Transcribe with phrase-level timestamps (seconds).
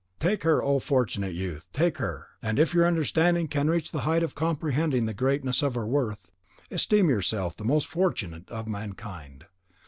[0.19, 4.23] "Take her, O fortunate youth, take her; and if your understanding can reach the height
[4.23, 6.31] of comprehending the greatness of her worth,
[6.71, 9.45] esteem yourself the most fortunate of mankind.